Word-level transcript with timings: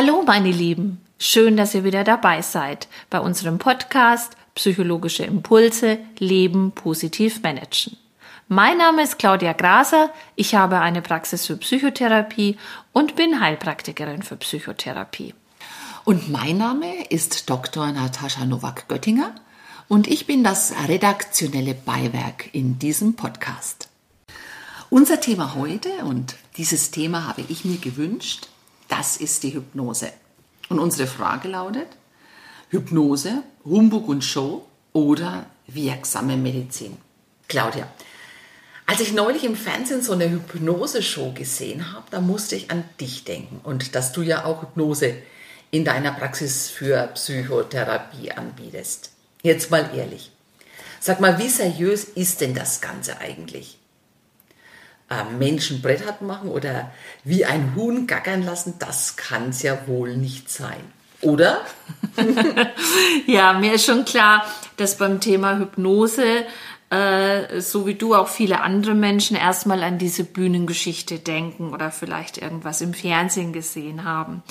Hallo 0.00 0.22
meine 0.24 0.52
Lieben, 0.52 1.00
schön, 1.18 1.56
dass 1.56 1.74
ihr 1.74 1.82
wieder 1.82 2.04
dabei 2.04 2.40
seid 2.40 2.86
bei 3.10 3.18
unserem 3.18 3.58
Podcast 3.58 4.36
Psychologische 4.54 5.24
Impulse 5.24 5.98
Leben 6.20 6.70
positiv 6.70 7.42
managen. 7.42 7.96
Mein 8.46 8.78
Name 8.78 9.02
ist 9.02 9.18
Claudia 9.18 9.54
Graser, 9.54 10.10
ich 10.36 10.54
habe 10.54 10.78
eine 10.78 11.02
Praxis 11.02 11.46
für 11.46 11.56
Psychotherapie 11.56 12.56
und 12.92 13.16
bin 13.16 13.40
Heilpraktikerin 13.40 14.22
für 14.22 14.36
Psychotherapie. 14.36 15.34
Und 16.04 16.30
mein 16.30 16.58
Name 16.58 17.06
ist 17.08 17.50
Dr. 17.50 17.90
Natascha 17.90 18.44
Nowak-Göttinger 18.44 19.34
und 19.88 20.06
ich 20.06 20.28
bin 20.28 20.44
das 20.44 20.74
redaktionelle 20.86 21.74
Beiwerk 21.74 22.54
in 22.54 22.78
diesem 22.78 23.16
Podcast. 23.16 23.88
Unser 24.90 25.20
Thema 25.20 25.56
heute, 25.56 25.90
und 26.04 26.36
dieses 26.56 26.92
Thema 26.92 27.26
habe 27.26 27.42
ich 27.48 27.64
mir 27.64 27.78
gewünscht, 27.78 28.46
das 28.88 29.16
ist 29.16 29.42
die 29.42 29.54
Hypnose. 29.54 30.12
Und 30.68 30.78
unsere 30.78 31.06
Frage 31.06 31.48
lautet, 31.48 31.88
Hypnose, 32.70 33.42
Humbug 33.64 34.08
und 34.08 34.22
Show 34.22 34.66
oder 34.92 35.46
wirksame 35.66 36.36
Medizin? 36.36 36.96
Claudia, 37.46 37.88
als 38.86 39.00
ich 39.00 39.12
neulich 39.12 39.44
im 39.44 39.56
Fernsehen 39.56 40.02
so 40.02 40.12
eine 40.12 40.30
Hypnose-Show 40.30 41.32
gesehen 41.32 41.92
habe, 41.92 42.06
da 42.10 42.20
musste 42.20 42.56
ich 42.56 42.70
an 42.70 42.84
dich 43.00 43.24
denken 43.24 43.60
und 43.62 43.94
dass 43.94 44.12
du 44.12 44.22
ja 44.22 44.44
auch 44.44 44.62
Hypnose 44.62 45.14
in 45.70 45.84
deiner 45.84 46.12
Praxis 46.12 46.68
für 46.68 47.08
Psychotherapie 47.08 48.32
anbietest. 48.32 49.10
Jetzt 49.42 49.70
mal 49.70 49.90
ehrlich. 49.94 50.32
Sag 51.00 51.20
mal, 51.20 51.38
wie 51.38 51.48
seriös 51.48 52.04
ist 52.04 52.40
denn 52.40 52.54
das 52.54 52.80
Ganze 52.80 53.18
eigentlich? 53.18 53.77
Ähm, 55.10 55.38
Menschen 55.38 55.80
Brett 55.80 56.20
machen 56.20 56.50
oder 56.50 56.90
wie 57.24 57.44
ein 57.44 57.72
Huhn 57.74 58.06
gackern 58.06 58.42
lassen, 58.42 58.74
das 58.78 59.16
kann 59.16 59.50
es 59.50 59.62
ja 59.62 59.86
wohl 59.86 60.16
nicht 60.16 60.50
sein. 60.50 60.80
Oder? 61.22 61.62
ja, 63.26 63.54
mir 63.54 63.72
ist 63.72 63.86
schon 63.86 64.04
klar, 64.04 64.44
dass 64.76 64.98
beim 64.98 65.20
Thema 65.20 65.58
Hypnose 65.58 66.44
äh, 66.90 67.60
so 67.60 67.86
wie 67.86 67.94
du 67.94 68.14
auch 68.14 68.28
viele 68.28 68.60
andere 68.62 68.94
Menschen 68.94 69.36
erstmal 69.36 69.82
an 69.82 69.98
diese 69.98 70.24
Bühnengeschichte 70.24 71.18
denken 71.18 71.74
oder 71.74 71.90
vielleicht 71.90 72.38
irgendwas 72.38 72.80
im 72.80 72.94
Fernsehen 72.94 73.52
gesehen 73.52 74.04
haben, 74.04 74.42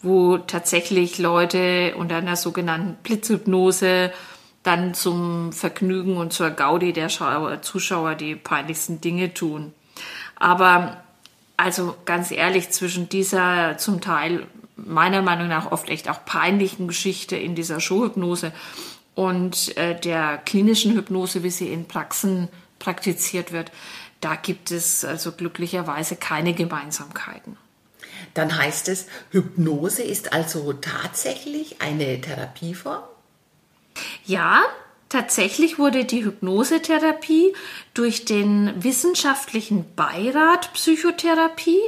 wo 0.00 0.38
tatsächlich 0.38 1.18
Leute 1.18 1.94
unter 1.96 2.16
einer 2.16 2.36
sogenannten 2.36 2.96
Blitzhypnose 3.02 4.12
dann 4.62 4.94
zum 4.94 5.52
Vergnügen 5.52 6.16
und 6.16 6.32
zur 6.32 6.50
Gaudi 6.50 6.92
der 6.92 7.08
Zuschauer 7.08 8.14
die 8.14 8.36
peinlichsten 8.36 9.00
Dinge 9.00 9.34
tun. 9.34 9.72
Aber 10.40 10.96
also 11.56 11.94
ganz 12.04 12.32
ehrlich, 12.32 12.70
zwischen 12.70 13.08
dieser 13.08 13.78
zum 13.78 14.00
Teil 14.00 14.46
meiner 14.74 15.22
Meinung 15.22 15.46
nach 15.46 15.70
oft 15.70 15.88
echt 15.88 16.08
auch 16.08 16.24
peinlichen 16.24 16.88
Geschichte 16.88 17.36
in 17.36 17.54
dieser 17.54 17.78
Showhypnose 17.78 18.50
und 19.14 19.76
äh, 19.76 20.00
der 20.00 20.38
klinischen 20.38 20.94
Hypnose, 20.94 21.42
wie 21.42 21.50
sie 21.50 21.72
in 21.72 21.86
Praxen 21.86 22.48
praktiziert 22.78 23.52
wird, 23.52 23.70
da 24.20 24.34
gibt 24.34 24.70
es 24.70 25.04
also 25.04 25.32
glücklicherweise 25.32 26.16
keine 26.16 26.54
Gemeinsamkeiten. 26.54 27.56
Dann 28.34 28.56
heißt 28.56 28.88
es, 28.88 29.06
Hypnose 29.30 30.02
ist 30.02 30.32
also 30.32 30.72
tatsächlich 30.72 31.82
eine 31.82 32.20
Therapieform? 32.20 33.02
Ja, 34.24 34.62
tatsächlich 35.10 35.78
wurde 35.78 36.06
die 36.06 36.24
Hypnosetherapie 36.24 37.52
durch 37.92 38.24
den 38.24 38.72
Wissenschaftlichen 38.82 39.84
Beirat 39.94 40.72
Psychotherapie 40.72 41.80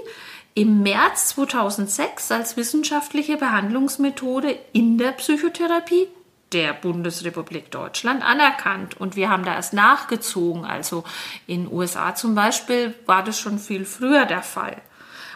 im 0.54 0.82
März 0.82 1.28
2006 1.28 2.30
als 2.30 2.58
wissenschaftliche 2.58 3.38
Behandlungsmethode 3.38 4.58
in 4.74 4.98
der 4.98 5.12
Psychotherapie 5.12 6.08
der 6.52 6.74
Bundesrepublik 6.74 7.70
Deutschland 7.70 8.22
anerkannt. 8.22 9.00
Und 9.00 9.16
wir 9.16 9.30
haben 9.30 9.44
da 9.44 9.54
erst 9.54 9.72
nachgezogen. 9.72 10.66
Also 10.66 11.04
in 11.46 11.70
USA 11.72 12.14
zum 12.14 12.34
Beispiel 12.34 12.94
war 13.06 13.24
das 13.24 13.38
schon 13.38 13.58
viel 13.58 13.86
früher 13.86 14.26
der 14.26 14.42
Fall. 14.42 14.76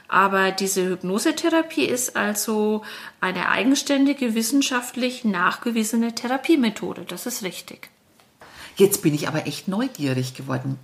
Aber 0.09 0.53
diese 0.53 0.89
Hypnosetherapie 0.89 1.85
ist 1.85 2.17
also 2.17 2.83
eine 3.21 3.49
eigenständige, 3.49 4.35
wissenschaftlich 4.35 5.25
nachgewiesene 5.25 6.15
Therapiemethode. 6.15 7.05
Das 7.07 7.27
ist 7.27 7.43
richtig. 7.43 7.91
Jetzt 8.77 9.03
bin 9.03 9.15
ich 9.15 9.27
aber 9.27 9.47
echt 9.47 9.69
neugierig 9.69 10.35
geworden. 10.35 10.79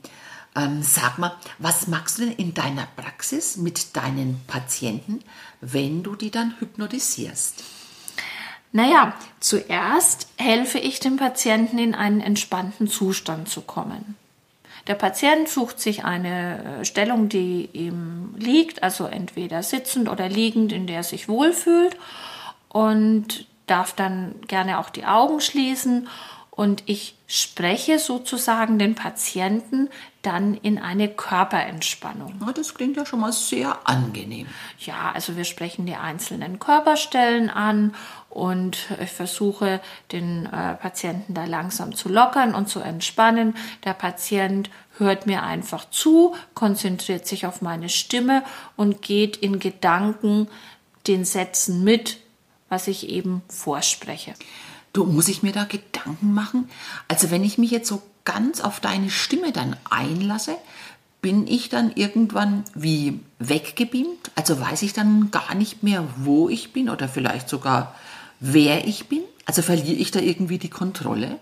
Ähm, 0.54 0.82
sag 0.82 1.18
mal, 1.18 1.36
was 1.58 1.86
machst 1.86 2.18
du 2.18 2.26
denn 2.26 2.34
in 2.34 2.54
deiner 2.54 2.86
Praxis 2.96 3.56
mit 3.56 3.96
deinen 3.96 4.40
Patienten, 4.46 5.20
wenn 5.60 6.02
du 6.02 6.14
die 6.16 6.30
dann 6.30 6.54
hypnotisierst? 6.58 7.62
Naja, 8.72 9.14
zuerst 9.40 10.28
helfe 10.36 10.78
ich 10.78 10.98
dem 10.98 11.16
Patienten 11.16 11.78
in 11.78 11.94
einen 11.94 12.20
entspannten 12.20 12.88
Zustand 12.88 13.48
zu 13.48 13.60
kommen. 13.60 14.16
Der 14.86 14.94
Patient 14.94 15.48
sucht 15.48 15.80
sich 15.80 16.04
eine 16.04 16.80
äh, 16.80 16.84
Stellung, 16.84 17.28
die 17.28 17.68
ihm 17.72 18.34
liegt, 18.36 18.82
also 18.82 19.06
entweder 19.06 19.62
sitzend 19.62 20.08
oder 20.08 20.28
liegend, 20.28 20.72
in 20.72 20.86
der 20.86 20.96
er 20.98 21.02
sich 21.04 21.28
wohlfühlt 21.28 21.96
und 22.68 23.46
darf 23.66 23.94
dann 23.94 24.34
gerne 24.48 24.78
auch 24.78 24.90
die 24.90 25.04
Augen 25.04 25.40
schließen 25.40 26.08
und 26.54 26.82
ich 26.84 27.14
spreche 27.26 27.98
sozusagen 27.98 28.78
den 28.78 28.94
Patienten 28.94 29.88
dann 30.20 30.54
in 30.54 30.78
eine 30.78 31.08
Körperentspannung. 31.08 32.34
Ja, 32.46 32.52
das 32.52 32.74
klingt 32.74 32.98
ja 32.98 33.06
schon 33.06 33.20
mal 33.20 33.32
sehr 33.32 33.88
angenehm. 33.88 34.46
Ja, 34.78 35.12
also 35.14 35.34
wir 35.34 35.44
sprechen 35.44 35.86
die 35.86 35.94
einzelnen 35.94 36.58
Körperstellen 36.58 37.48
an 37.48 37.94
und 38.28 38.76
ich 39.02 39.10
versuche 39.10 39.80
den 40.12 40.44
äh, 40.44 40.74
Patienten 40.74 41.32
da 41.32 41.46
langsam 41.46 41.94
zu 41.94 42.10
lockern 42.10 42.54
und 42.54 42.68
zu 42.68 42.80
entspannen. 42.80 43.56
Der 43.84 43.94
Patient 43.94 44.68
hört 44.98 45.26
mir 45.26 45.42
einfach 45.42 45.88
zu, 45.88 46.34
konzentriert 46.52 47.26
sich 47.26 47.46
auf 47.46 47.62
meine 47.62 47.88
Stimme 47.88 48.44
und 48.76 49.00
geht 49.00 49.38
in 49.38 49.58
Gedanken 49.58 50.48
den 51.06 51.24
Sätzen 51.24 51.82
mit, 51.82 52.18
was 52.68 52.88
ich 52.88 53.08
eben 53.08 53.40
vorspreche. 53.48 54.34
Du, 54.92 55.04
muss 55.04 55.28
ich 55.28 55.42
mir 55.42 55.52
da 55.52 55.64
Gedanken 55.64 56.34
machen? 56.34 56.68
Also 57.08 57.30
wenn 57.30 57.44
ich 57.44 57.58
mich 57.58 57.70
jetzt 57.70 57.88
so 57.88 58.02
ganz 58.24 58.60
auf 58.60 58.80
deine 58.80 59.10
Stimme 59.10 59.52
dann 59.52 59.76
einlasse, 59.90 60.56
bin 61.22 61.46
ich 61.46 61.68
dann 61.68 61.92
irgendwann 61.94 62.64
wie 62.74 63.20
weggebeamt? 63.38 64.30
Also 64.34 64.60
weiß 64.60 64.82
ich 64.82 64.92
dann 64.92 65.30
gar 65.30 65.54
nicht 65.54 65.82
mehr, 65.82 66.04
wo 66.16 66.48
ich 66.48 66.72
bin 66.72 66.90
oder 66.90 67.08
vielleicht 67.08 67.48
sogar, 67.48 67.94
wer 68.40 68.86
ich 68.86 69.08
bin? 69.08 69.22
Also 69.46 69.62
verliere 69.62 69.96
ich 69.96 70.10
da 70.10 70.20
irgendwie 70.20 70.58
die 70.58 70.70
Kontrolle? 70.70 71.38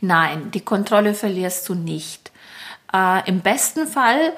Nein, 0.00 0.50
die 0.52 0.60
Kontrolle 0.60 1.14
verlierst 1.14 1.68
du 1.68 1.74
nicht. 1.74 2.30
Äh, 2.92 3.28
Im 3.28 3.40
besten 3.40 3.86
Fall 3.86 4.32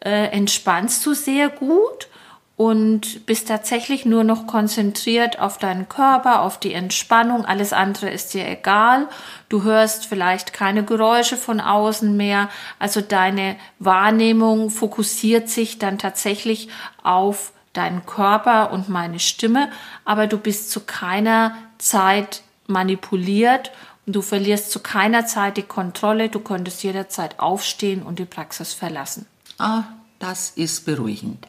äh, 0.00 0.28
entspannst 0.28 1.04
du 1.04 1.14
sehr 1.14 1.48
gut 1.48 2.08
und 2.56 3.26
bist 3.26 3.48
tatsächlich 3.48 4.06
nur 4.06 4.24
noch 4.24 4.46
konzentriert 4.46 5.38
auf 5.38 5.58
deinen 5.58 5.88
Körper, 5.88 6.40
auf 6.40 6.58
die 6.58 6.72
Entspannung. 6.72 7.44
Alles 7.44 7.74
andere 7.74 8.08
ist 8.08 8.32
dir 8.32 8.48
egal. 8.48 9.08
Du 9.50 9.62
hörst 9.62 10.06
vielleicht 10.06 10.54
keine 10.54 10.82
Geräusche 10.82 11.36
von 11.36 11.60
außen 11.60 12.16
mehr. 12.16 12.48
Also 12.78 13.02
deine 13.02 13.56
Wahrnehmung 13.78 14.70
fokussiert 14.70 15.50
sich 15.50 15.78
dann 15.78 15.98
tatsächlich 15.98 16.68
auf 17.02 17.52
deinen 17.74 18.06
Körper 18.06 18.72
und 18.72 18.88
meine 18.88 19.20
Stimme, 19.20 19.70
aber 20.06 20.26
du 20.26 20.38
bist 20.38 20.70
zu 20.70 20.80
keiner 20.80 21.54
Zeit 21.76 22.42
manipuliert 22.66 23.70
und 24.06 24.16
du 24.16 24.22
verlierst 24.22 24.70
zu 24.70 24.80
keiner 24.80 25.26
Zeit 25.26 25.58
die 25.58 25.62
Kontrolle. 25.62 26.30
Du 26.30 26.40
könntest 26.40 26.82
jederzeit 26.82 27.38
aufstehen 27.38 28.02
und 28.02 28.18
die 28.18 28.24
Praxis 28.24 28.72
verlassen. 28.72 29.26
Ah, 29.58 29.82
das 30.18 30.50
ist 30.50 30.86
beruhigend. 30.86 31.46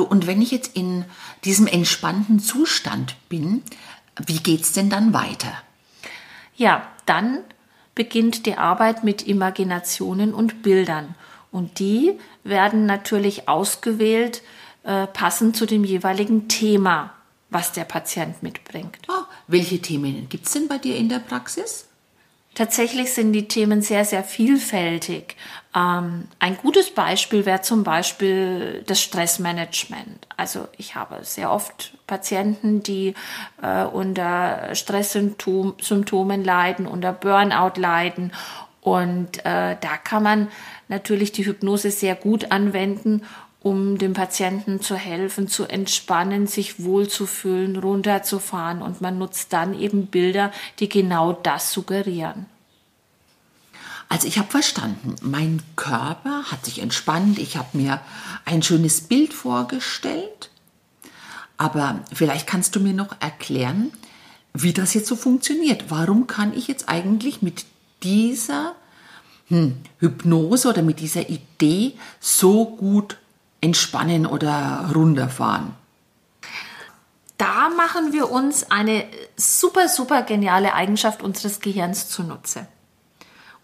Du, 0.00 0.06
und 0.06 0.26
wenn 0.26 0.40
ich 0.40 0.50
jetzt 0.50 0.74
in 0.78 1.04
diesem 1.44 1.66
entspannten 1.66 2.40
Zustand 2.40 3.16
bin, 3.28 3.62
wie 4.24 4.38
geht's 4.38 4.72
denn 4.72 4.88
dann 4.88 5.12
weiter? 5.12 5.52
Ja, 6.56 6.88
dann 7.04 7.40
beginnt 7.94 8.46
die 8.46 8.56
Arbeit 8.56 9.04
mit 9.04 9.28
Imaginationen 9.28 10.32
und 10.32 10.62
Bildern. 10.62 11.16
Und 11.52 11.80
die 11.80 12.18
werden 12.44 12.86
natürlich 12.86 13.46
ausgewählt, 13.46 14.40
äh, 14.84 15.06
passend 15.06 15.54
zu 15.54 15.66
dem 15.66 15.84
jeweiligen 15.84 16.48
Thema, 16.48 17.12
was 17.50 17.72
der 17.72 17.84
Patient 17.84 18.42
mitbringt. 18.42 18.96
Oh, 19.06 19.24
welche 19.48 19.82
Themen 19.82 20.30
gibt 20.30 20.46
es 20.46 20.52
denn 20.54 20.66
bei 20.66 20.78
dir 20.78 20.96
in 20.96 21.10
der 21.10 21.18
Praxis? 21.18 21.89
Tatsächlich 22.54 23.12
sind 23.14 23.32
die 23.32 23.46
Themen 23.46 23.80
sehr, 23.80 24.04
sehr 24.04 24.24
vielfältig. 24.24 25.36
Ähm, 25.74 26.26
ein 26.40 26.56
gutes 26.56 26.90
Beispiel 26.90 27.46
wäre 27.46 27.62
zum 27.62 27.84
Beispiel 27.84 28.82
das 28.86 29.00
Stressmanagement. 29.00 30.26
Also 30.36 30.66
ich 30.76 30.96
habe 30.96 31.20
sehr 31.22 31.52
oft 31.52 31.92
Patienten, 32.08 32.82
die 32.82 33.14
äh, 33.62 33.84
unter 33.84 34.74
Stresssymptomen 34.74 36.44
leiden, 36.44 36.86
unter 36.86 37.12
Burnout 37.12 37.80
leiden. 37.80 38.32
Und 38.80 39.38
äh, 39.44 39.76
da 39.80 39.96
kann 40.02 40.24
man 40.24 40.48
natürlich 40.88 41.30
die 41.30 41.46
Hypnose 41.46 41.92
sehr 41.92 42.16
gut 42.16 42.50
anwenden, 42.50 43.22
um 43.62 43.98
dem 43.98 44.14
Patienten 44.14 44.80
zu 44.80 44.96
helfen, 44.96 45.46
zu 45.46 45.64
entspannen, 45.64 46.46
sich 46.46 46.82
wohlzufühlen, 46.82 47.76
runterzufahren. 47.76 48.80
Und 48.80 49.00
man 49.00 49.18
nutzt 49.18 49.52
dann 49.52 49.78
eben 49.78 50.06
Bilder, 50.06 50.50
die 50.78 50.88
genau 50.88 51.32
das 51.32 51.72
suggerieren. 51.72 52.46
Also 54.08 54.26
ich 54.26 54.38
habe 54.38 54.50
verstanden, 54.50 55.14
mein 55.22 55.62
Körper 55.76 56.44
hat 56.50 56.64
sich 56.64 56.80
entspannt, 56.80 57.38
ich 57.38 57.56
habe 57.56 57.78
mir 57.78 58.00
ein 58.44 58.60
schönes 58.60 59.02
Bild 59.02 59.32
vorgestellt, 59.32 60.50
aber 61.56 62.00
vielleicht 62.12 62.48
kannst 62.48 62.74
du 62.74 62.80
mir 62.80 62.92
noch 62.92 63.14
erklären, 63.20 63.92
wie 64.52 64.72
das 64.72 64.94
jetzt 64.94 65.06
so 65.06 65.14
funktioniert. 65.14 65.84
Warum 65.90 66.26
kann 66.26 66.52
ich 66.56 66.66
jetzt 66.66 66.88
eigentlich 66.88 67.40
mit 67.40 67.66
dieser 68.02 68.74
hm, 69.46 69.76
Hypnose 70.00 70.70
oder 70.70 70.82
mit 70.82 70.98
dieser 70.98 71.28
Idee 71.28 71.92
so 72.18 72.64
gut 72.64 73.16
entspannen 73.60 74.26
oder 74.26 74.90
runterfahren? 74.94 75.74
Da 77.36 77.70
machen 77.70 78.12
wir 78.12 78.30
uns 78.30 78.70
eine 78.70 79.06
super, 79.36 79.88
super 79.88 80.22
geniale 80.22 80.74
Eigenschaft 80.74 81.22
unseres 81.22 81.60
Gehirns 81.60 82.08
zunutze. 82.08 82.66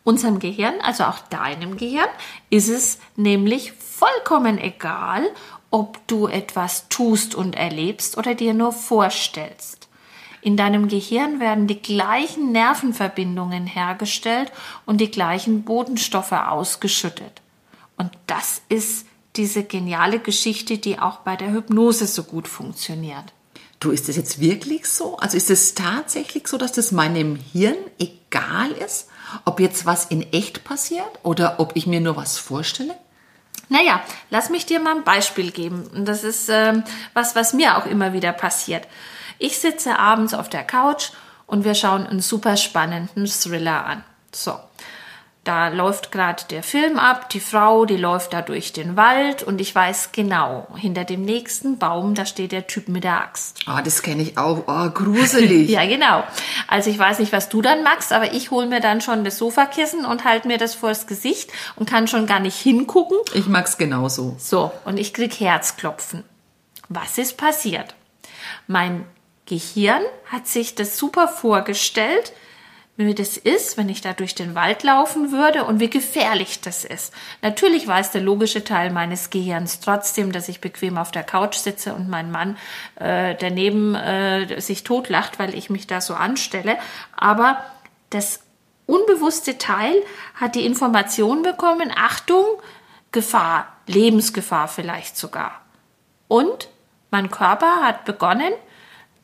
Unserem 0.02 0.38
Gehirn, 0.38 0.80
also 0.82 1.04
auch 1.04 1.18
deinem 1.18 1.76
Gehirn, 1.76 2.08
ist 2.48 2.68
es 2.68 2.98
nämlich 3.16 3.72
vollkommen 3.72 4.56
egal, 4.56 5.24
ob 5.70 6.06
du 6.06 6.26
etwas 6.26 6.88
tust 6.88 7.34
und 7.34 7.54
erlebst 7.54 8.16
oder 8.16 8.34
dir 8.34 8.54
nur 8.54 8.72
vorstellst. 8.72 9.88
In 10.40 10.56
deinem 10.56 10.86
Gehirn 10.88 11.40
werden 11.40 11.66
die 11.66 11.82
gleichen 11.82 12.52
Nervenverbindungen 12.52 13.66
hergestellt 13.66 14.52
und 14.86 15.00
die 15.00 15.10
gleichen 15.10 15.64
Bodenstoffe 15.64 16.32
ausgeschüttet. 16.32 17.42
Und 17.96 18.12
das 18.26 18.62
ist 18.68 19.06
diese 19.36 19.64
geniale 19.64 20.18
Geschichte, 20.18 20.78
die 20.78 20.98
auch 20.98 21.18
bei 21.18 21.36
der 21.36 21.52
Hypnose 21.52 22.06
so 22.06 22.24
gut 22.24 22.48
funktioniert. 22.48 23.32
Du, 23.80 23.90
ist 23.90 24.08
das 24.08 24.16
jetzt 24.16 24.40
wirklich 24.40 24.86
so? 24.86 25.16
Also 25.18 25.36
ist 25.36 25.50
es 25.50 25.74
tatsächlich 25.74 26.48
so, 26.48 26.56
dass 26.56 26.72
das 26.72 26.92
meinem 26.92 27.36
Hirn 27.36 27.76
egal 27.98 28.70
ist, 28.72 29.08
ob 29.44 29.60
jetzt 29.60 29.84
was 29.84 30.06
in 30.06 30.32
echt 30.32 30.64
passiert 30.64 31.10
oder 31.22 31.60
ob 31.60 31.76
ich 31.76 31.86
mir 31.86 32.00
nur 32.00 32.16
was 32.16 32.38
vorstelle? 32.38 32.94
Naja, 33.68 34.00
lass 34.30 34.48
mich 34.48 34.64
dir 34.64 34.80
mal 34.80 34.96
ein 34.96 35.04
Beispiel 35.04 35.50
geben. 35.50 36.04
Das 36.04 36.24
ist 36.24 36.48
ähm, 36.48 36.84
was, 37.14 37.34
was 37.34 37.52
mir 37.52 37.76
auch 37.76 37.86
immer 37.86 38.12
wieder 38.12 38.32
passiert. 38.32 38.86
Ich 39.38 39.58
sitze 39.58 39.98
abends 39.98 40.34
auf 40.34 40.48
der 40.48 40.64
Couch 40.64 41.10
und 41.46 41.64
wir 41.64 41.74
schauen 41.74 42.06
einen 42.06 42.20
super 42.20 42.56
spannenden 42.56 43.26
Thriller 43.26 43.84
an. 43.84 44.04
So, 44.32 44.58
da 45.46 45.68
läuft 45.68 46.10
gerade 46.10 46.42
der 46.50 46.62
Film 46.62 46.98
ab, 46.98 47.30
die 47.30 47.40
Frau, 47.40 47.84
die 47.84 47.96
läuft 47.96 48.32
da 48.32 48.42
durch 48.42 48.72
den 48.72 48.96
Wald 48.96 49.44
und 49.44 49.60
ich 49.60 49.74
weiß 49.74 50.10
genau, 50.10 50.66
hinter 50.76 51.04
dem 51.04 51.22
nächsten 51.22 51.78
Baum, 51.78 52.14
da 52.14 52.26
steht 52.26 52.50
der 52.50 52.66
Typ 52.66 52.88
mit 52.88 53.04
der 53.04 53.20
Axt. 53.20 53.60
Ah, 53.66 53.78
oh, 53.78 53.84
das 53.84 54.02
kenne 54.02 54.22
ich 54.22 54.36
auch. 54.38 54.64
Oh, 54.66 54.90
gruselig. 54.90 55.68
ja, 55.70 55.86
genau. 55.86 56.24
Also 56.66 56.90
ich 56.90 56.98
weiß 56.98 57.20
nicht, 57.20 57.32
was 57.32 57.48
du 57.48 57.62
dann 57.62 57.84
magst, 57.84 58.12
aber 58.12 58.32
ich 58.32 58.50
hole 58.50 58.66
mir 58.66 58.80
dann 58.80 59.00
schon 59.00 59.24
das 59.24 59.38
Sofakissen 59.38 60.04
und 60.04 60.24
halte 60.24 60.48
mir 60.48 60.58
das 60.58 60.74
vors 60.74 61.06
Gesicht 61.06 61.52
und 61.76 61.88
kann 61.88 62.08
schon 62.08 62.26
gar 62.26 62.40
nicht 62.40 62.58
hingucken. 62.58 63.18
Ich 63.34 63.46
mag's 63.46 63.78
genauso. 63.78 64.34
So, 64.38 64.72
und 64.84 64.98
ich 64.98 65.14
krieg 65.14 65.38
Herzklopfen. 65.38 66.24
Was 66.88 67.18
ist 67.18 67.36
passiert? 67.36 67.94
Mein 68.66 69.04
Gehirn 69.46 70.02
hat 70.26 70.48
sich 70.48 70.74
das 70.74 70.98
super 70.98 71.28
vorgestellt, 71.28 72.32
wie 72.96 73.14
das 73.14 73.36
ist, 73.36 73.76
wenn 73.76 73.88
ich 73.88 74.00
da 74.00 74.14
durch 74.14 74.34
den 74.34 74.54
Wald 74.54 74.82
laufen 74.82 75.30
würde 75.30 75.64
und 75.64 75.80
wie 75.80 75.90
gefährlich 75.90 76.60
das 76.60 76.84
ist. 76.84 77.12
Natürlich 77.42 77.86
weiß 77.86 78.12
der 78.12 78.22
logische 78.22 78.64
Teil 78.64 78.90
meines 78.90 79.28
Gehirns 79.30 79.80
trotzdem, 79.80 80.32
dass 80.32 80.48
ich 80.48 80.60
bequem 80.60 80.96
auf 80.96 81.10
der 81.10 81.22
Couch 81.22 81.56
sitze 81.56 81.94
und 81.94 82.08
mein 82.08 82.30
Mann 82.30 82.56
äh, 82.96 83.34
daneben 83.34 83.94
äh, 83.94 84.60
sich 84.60 84.82
totlacht, 84.82 85.38
weil 85.38 85.54
ich 85.54 85.68
mich 85.68 85.86
da 85.86 86.00
so 86.00 86.14
anstelle. 86.14 86.78
Aber 87.14 87.62
das 88.08 88.40
unbewusste 88.86 89.58
Teil 89.58 90.02
hat 90.34 90.54
die 90.54 90.64
Information 90.64 91.42
bekommen, 91.42 91.92
Achtung, 91.94 92.46
Gefahr, 93.12 93.66
Lebensgefahr 93.86 94.68
vielleicht 94.68 95.18
sogar. 95.18 95.60
Und 96.28 96.68
mein 97.10 97.30
Körper 97.30 97.82
hat 97.82 98.04
begonnen, 98.04 98.52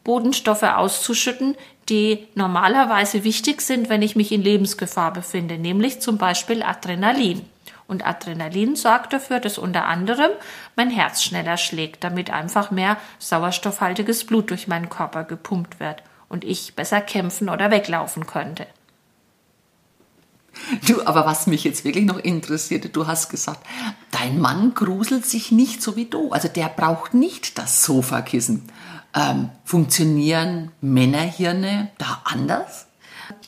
Bodenstoffe 0.04 0.62
auszuschütten, 0.62 1.56
die 1.88 2.26
normalerweise 2.34 3.24
wichtig 3.24 3.60
sind, 3.60 3.88
wenn 3.88 4.02
ich 4.02 4.16
mich 4.16 4.32
in 4.32 4.42
Lebensgefahr 4.42 5.12
befinde, 5.12 5.58
nämlich 5.58 6.00
zum 6.00 6.18
Beispiel 6.18 6.62
Adrenalin. 6.62 7.42
Und 7.86 8.06
Adrenalin 8.06 8.76
sorgt 8.76 9.12
dafür, 9.12 9.40
dass 9.40 9.58
unter 9.58 9.84
anderem 9.84 10.30
mein 10.76 10.90
Herz 10.90 11.22
schneller 11.22 11.56
schlägt, 11.56 12.04
damit 12.04 12.30
einfach 12.30 12.70
mehr 12.70 12.96
sauerstoffhaltiges 13.18 14.24
Blut 14.24 14.50
durch 14.50 14.68
meinen 14.68 14.88
Körper 14.88 15.24
gepumpt 15.24 15.80
wird 15.80 16.02
und 16.28 16.44
ich 16.44 16.74
besser 16.74 17.00
kämpfen 17.00 17.50
oder 17.50 17.70
weglaufen 17.70 18.26
könnte. 18.26 18.66
Du, 20.86 21.04
aber 21.06 21.26
was 21.26 21.46
mich 21.46 21.64
jetzt 21.64 21.84
wirklich 21.84 22.04
noch 22.04 22.18
interessierte, 22.18 22.88
du 22.88 23.06
hast 23.06 23.28
gesagt, 23.30 23.66
dein 24.10 24.38
Mann 24.38 24.74
gruselt 24.74 25.26
sich 25.26 25.50
nicht 25.50 25.82
so 25.82 25.96
wie 25.96 26.06
du. 26.06 26.30
Also 26.30 26.48
der 26.48 26.68
braucht 26.68 27.14
nicht 27.14 27.58
das 27.58 27.82
Sofakissen. 27.82 28.68
Ähm, 29.14 29.50
funktionieren 29.64 30.72
Männerhirne 30.80 31.90
da 31.98 32.22
anders? 32.24 32.86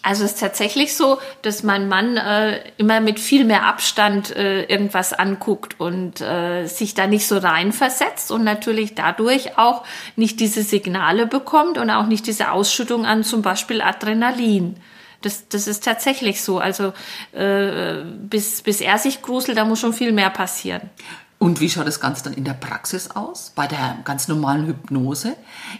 Also 0.03 0.25
es 0.25 0.33
ist 0.33 0.41
tatsächlich 0.41 0.95
so, 0.95 1.19
dass 1.41 1.63
mein 1.63 1.89
Mann 1.89 2.19
äh, 2.19 2.61
immer 2.77 3.01
mit 3.01 3.19
viel 3.19 3.47
mehr 3.47 3.65
Abstand 3.65 4.37
äh, 4.37 4.65
irgendwas 4.65 5.15
anguckt 5.15 5.81
und 5.81 6.21
äh, 6.21 6.67
sich 6.67 6.93
da 6.93 7.07
nicht 7.07 7.27
so 7.27 7.39
reinversetzt 7.39 8.31
und 8.31 8.45
natürlich 8.45 8.95
dadurch 8.95 9.57
auch 9.57 9.83
nicht 10.17 10.41
diese 10.41 10.63
Signale 10.63 11.27
bekommt 11.27 11.79
und 11.79 11.89
auch 11.89 12.07
nicht 12.07 12.27
diese 12.27 12.53
Ausschüttung 12.53 13.07
an 13.07 13.25
zum 13.25 13.41
Beispiel 13.41 13.81
Adrenalin. 13.81 14.77
Das, 15.23 15.49
das 15.49 15.67
ist 15.67 15.85
tatsächlich 15.85 16.43
so. 16.43 16.59
Also 16.59 16.93
äh, 17.33 18.03
bis, 18.05 18.61
bis 18.61 18.83
er 18.83 18.99
sich 18.99 19.23
gruselt, 19.23 19.57
da 19.57 19.65
muss 19.65 19.81
schon 19.81 19.95
viel 19.95 20.13
mehr 20.13 20.29
passieren. 20.29 20.91
Und 21.39 21.61
wie 21.61 21.69
schaut 21.69 21.87
das 21.87 22.01
Ganze 22.01 22.25
dann 22.25 22.35
in 22.35 22.45
der 22.45 22.55
Praxis 22.55 23.11
aus? 23.11 23.53
Bei 23.55 23.67
der 23.67 23.99
ganz 24.05 24.29
normalen 24.29 24.67
Hypnose? 24.67 25.37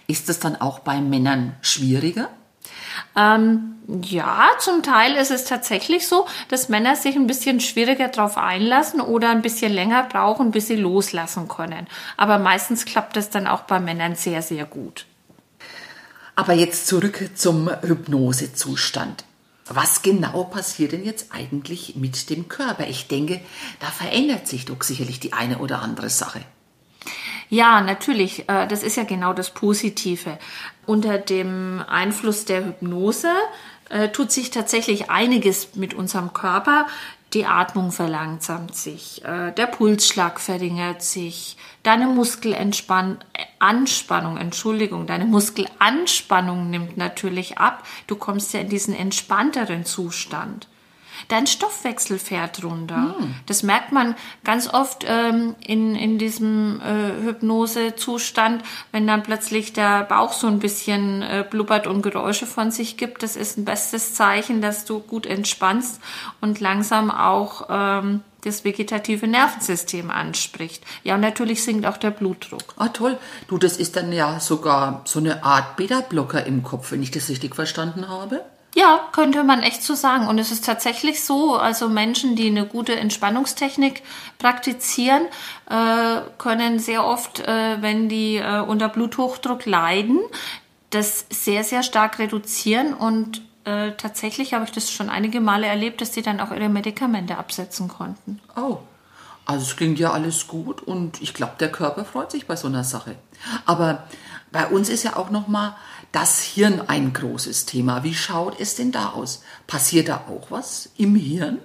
Ist 0.07 0.29
das 0.29 0.39
dann 0.39 0.57
auch 0.61 0.81
bei 0.81 1.01
Männern 1.01 1.55
schwieriger? 1.63 2.29
Ähm, 3.17 3.77
ja, 4.03 4.49
zum 4.59 4.83
Teil 4.83 5.15
ist 5.15 5.31
es 5.31 5.45
tatsächlich 5.45 6.09
so, 6.09 6.27
dass 6.49 6.69
Männer 6.69 6.97
sich 6.97 7.17
ein 7.17 7.27
bisschen 7.27 7.61
schwieriger 7.61 8.09
darauf 8.09 8.37
einlassen 8.37 9.01
oder 9.01 9.31
ein 9.31 9.43
bisschen 9.43 9.73
länger 9.73 10.05
brauchen, 10.05 10.51
bis 10.51 10.69
sie 10.69 10.77
loslassen 10.77 11.49
können. 11.49 11.87
Aber 12.17 12.39
meistens 12.39 12.85
klappt 12.85 13.17
es 13.17 13.31
dann 13.31 13.47
auch 13.47 13.63
bei 13.63 13.81
Männern 13.81 14.15
sehr, 14.15 14.43
sehr 14.43 14.65
gut. 14.65 15.07
Aber 16.37 16.53
jetzt 16.53 16.87
zurück 16.87 17.31
zum 17.35 17.71
Hypnosezustand. 17.83 19.25
Was 19.67 20.03
genau 20.03 20.45
passiert 20.45 20.93
denn 20.93 21.05
jetzt 21.05 21.33
eigentlich 21.33 21.97
mit 21.97 22.29
dem 22.29 22.49
Körper? 22.49 22.87
Ich 22.87 23.09
denke, 23.09 23.41
da 23.81 23.87
verändert 23.87 24.47
sich 24.47 24.67
doch 24.67 24.83
sicherlich 24.83 25.21
die 25.21 25.33
eine 25.33 25.59
oder 25.59 25.81
andere 25.81 26.11
Sache. 26.11 26.43
Ja, 27.49 27.81
natürlich. 27.81 28.49
Äh, 28.49 28.67
das 28.67 28.83
ist 28.83 28.97
ja 28.97 29.05
genau 29.05 29.33
das 29.33 29.51
Positive. 29.51 30.39
Unter 30.87 31.19
dem 31.19 31.83
Einfluss 31.87 32.45
der 32.45 32.67
Hypnose 32.67 33.31
äh, 33.91 34.09
tut 34.09 34.33
sich 34.33 34.51
tatsächlich 34.51 35.11
einiges 35.11 35.75
mit 35.77 35.95
unserem 35.95 36.33
Körper. 36.33 36.87
Die 37.35 37.47
Atmung 37.47 37.91
verlangsamt 37.91 38.77
sich, 38.77 39.25
äh, 39.25 39.51
der 39.51 39.67
Pulsschlag 39.67 40.39
verringert 40.39 41.03
sich, 41.03 41.57
deine 41.83 42.07
Muskelanspannung, 42.07 44.37
Entschuldigung, 44.37 45.09
deine 45.09 45.25
Muskelanspannung 45.25 46.71
nimmt 46.71 46.97
natürlich 46.97 47.59
ab. 47.59 47.83
Du 48.07 48.15
kommst 48.15 48.55
ja 48.55 48.61
in 48.61 48.69
diesen 48.69 48.95
entspannteren 48.95 49.85
Zustand. 49.85 50.69
Dein 51.29 51.47
Stoffwechsel 51.47 52.19
fährt 52.19 52.63
runter. 52.65 53.15
Hm. 53.19 53.35
Das 53.47 53.63
merkt 53.63 53.93
man 53.93 54.15
ganz 54.45 54.73
oft 54.73 55.05
ähm, 55.09 55.55
in, 55.65 55.95
in 55.95 56.19
diesem 56.19 56.81
äh, 56.81 57.25
Hypnosezustand, 57.25 58.63
wenn 58.93 59.07
dann 59.07 59.23
plötzlich 59.23 59.73
der 59.73 60.05
Bauch 60.05 60.33
so 60.33 60.47
ein 60.47 60.59
bisschen 60.59 61.23
äh, 61.23 61.45
blubbert 61.49 61.87
und 61.87 62.03
Geräusche 62.03 62.47
von 62.47 62.71
sich 62.71 62.97
gibt. 62.97 63.23
Das 63.23 63.37
ist 63.37 63.59
ein 63.59 63.65
bestes 63.65 64.15
Zeichen, 64.15 64.61
dass 64.61 64.85
du 64.85 65.01
gut 65.01 65.27
entspannst 65.27 66.01
und 66.41 66.61
langsam 66.61 67.11
auch 67.11 67.67
ähm, 67.71 68.21
das 68.45 68.65
vegetative 68.65 69.27
Nervensystem 69.27 70.11
anspricht. 70.11 70.85
Ja, 71.03 71.15
und 71.15 71.21
natürlich 71.21 71.65
sinkt 71.65 71.87
auch 71.87 71.97
der 71.97 72.11
Blutdruck. 72.11 72.75
Ah, 72.77 72.89
toll. 72.89 73.19
Du, 73.49 73.59
das 73.59 73.77
ist 73.77 73.97
dann 73.97 74.13
ja 74.13 74.41
sogar 74.41 75.03
so 75.05 75.19
eine 75.19 75.45
Art 75.45 75.77
Beta-Blocker 75.77 76.45
im 76.45 76.63
Kopf, 76.63 76.93
wenn 76.93 77.03
ich 77.03 77.11
das 77.11 77.29
richtig 77.29 77.55
verstanden 77.55 78.09
habe. 78.09 78.43
Ja, 78.75 79.09
könnte 79.13 79.45
man 79.45 79.63
echt 79.63 79.83
so 79.83 79.95
sagen. 79.95 80.27
Und 80.27 80.39
es 80.39 80.51
ist 80.51 80.65
tatsächlich 80.65 81.23
so, 81.23 81.57
also 81.57 81.89
Menschen, 81.89 82.35
die 82.35 82.49
eine 82.49 82.67
gute 82.67 82.97
Entspannungstechnik 82.97 84.03
praktizieren, 84.39 85.23
äh, 85.71 86.21
können 86.39 86.81
sehr 86.81 87.05
oft, 87.07 87.41
äh, 87.41 87.81
wenn 87.81 88.09
die 88.09 88.37
äh, 88.37 88.61
unter 88.61 88.89
Bluthochdruck 88.89 89.65
leiden, 89.65 90.19
das 90.91 91.27
sehr, 91.31 91.63
sehr 91.63 91.85
stark 91.85 92.19
reduzieren. 92.19 92.95
Und 92.95 93.43
äh, 93.65 93.93
tatsächlich 93.93 94.55
habe 94.55 94.65
ich 94.65 94.73
das 94.73 94.91
schon 94.91 95.09
einige 95.09 95.41
Male 95.41 95.67
erlebt, 95.67 96.01
dass 96.01 96.11
die 96.11 96.23
dann 96.23 96.41
auch 96.41 96.51
ihre 96.51 96.69
Medikamente 96.69 97.39
absetzen 97.39 97.89
konnten. 97.89 98.41
Oh. 98.57 98.79
Also 99.47 99.67
es 99.67 99.77
klingt 99.77 99.99
ja 99.99 100.11
alles 100.11 100.49
gut 100.49 100.81
und 100.81 101.21
ich 101.21 101.35
glaube, 101.35 101.53
der 101.61 101.71
Körper 101.71 102.07
freut 102.07 102.31
sich 102.31 102.47
bei 102.47 102.57
so 102.57 102.67
einer 102.67 102.83
Sache. 102.83 103.17
Aber 103.67 104.05
bei 104.55 104.69
uns 104.69 104.89
ist 104.89 105.03
ja 105.03 105.17
auch 105.17 105.31
noch 105.31 105.49
mal 105.49 105.77
das 106.13 106.41
Hirn 106.41 106.81
ein 106.87 107.13
großes 107.13 107.67
Thema. 107.67 108.05
Wie 108.05 108.15
schaut 108.15 108.61
es 108.61 108.77
denn 108.77 108.93
da 108.93 109.09
aus? 109.09 109.43
Passiert 109.67 110.07
da 110.07 110.27
auch 110.29 110.49
was 110.53 110.91
im 110.97 111.17
Hirn? 111.17 111.59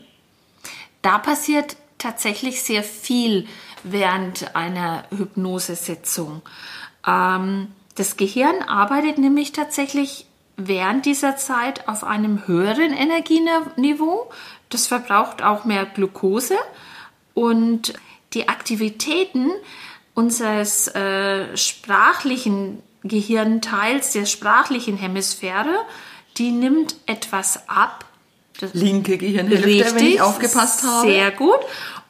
Da 1.03 1.19
passiert 1.19 1.77
tatsächlich 1.99 2.63
sehr 2.63 2.83
viel 2.83 3.47
während 3.83 4.55
einer 4.55 5.03
Hypnosesitzung. 5.15 6.41
Ähm, 7.05 7.67
das 7.93 8.17
Gehirn 8.17 8.63
arbeitet 8.63 9.19
nämlich 9.19 9.51
tatsächlich 9.51 10.25
während 10.57 11.05
dieser 11.05 11.37
Zeit 11.37 11.87
auf 11.87 12.03
einem 12.03 12.47
höheren 12.47 12.91
Energieniveau. 12.91 14.31
Das 14.69 14.87
verbraucht 14.87 15.43
auch 15.43 15.63
mehr 15.63 15.85
Glucose 15.85 16.57
und 17.35 17.93
die 18.33 18.49
Aktivitäten 18.49 19.51
unseres 20.19 20.89
äh, 20.89 21.55
sprachlichen 21.55 22.83
Gehirnteils 23.03 24.11
der 24.11 24.25
sprachlichen 24.25 24.97
Hemisphäre, 24.97 25.73
die 26.37 26.51
nimmt 26.51 26.97
etwas 27.05 27.69
ab. 27.69 28.03
Das 28.59 28.73
Linke 28.73 29.17
Gehirnhälfte, 29.17 29.65
richtig, 29.65 29.95
wenn 29.95 30.05
ich 30.05 30.21
aufgepasst 30.21 30.83
habe. 30.83 31.07
Sehr 31.07 31.31
gut. 31.31 31.59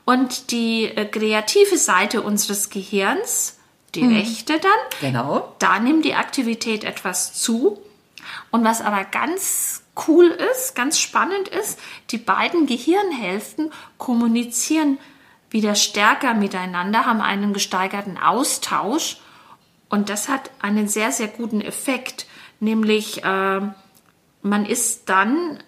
Und 0.05 0.49
die 0.49 0.85
äh, 0.85 1.05
kreative 1.05 1.77
Seite 1.77 2.23
unseres 2.23 2.71
Gehirns, 2.71 3.59
die 3.93 4.01
hm. 4.01 4.15
rechte 4.15 4.53
dann, 4.59 5.11
genau. 5.11 5.53
da 5.59 5.77
nimmt 5.77 6.03
die 6.03 6.15
Aktivität 6.15 6.83
etwas 6.83 7.35
zu. 7.35 7.79
Und 8.49 8.63
was 8.63 8.81
aber 8.81 9.03
ganz 9.03 9.83
cool 10.07 10.35
ist, 10.51 10.73
ganz 10.73 10.99
spannend 10.99 11.47
ist, 11.47 11.77
die 12.09 12.17
beiden 12.17 12.65
Gehirnhälften 12.65 13.71
kommunizieren 13.99 14.97
wieder 15.49 15.75
stärker 15.75 16.33
miteinander, 16.33 17.05
haben 17.05 17.21
einen 17.21 17.53
gesteigerten 17.53 18.17
Austausch 18.17 19.17
und 19.89 20.09
das 20.09 20.29
hat 20.29 20.51
einen 20.61 20.87
sehr, 20.87 21.11
sehr 21.11 21.27
guten 21.27 21.61
Effekt, 21.61 22.27
nämlich 22.59 23.23
äh, 23.23 23.61
man 24.41 24.65
ist 24.65 25.09
dann 25.09 25.59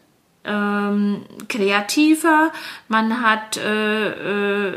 ähm, 0.44 1.26
kreativer, 1.50 2.52
man 2.88 3.22
hat 3.22 3.58
äh, 3.58 4.70
äh, 4.70 4.74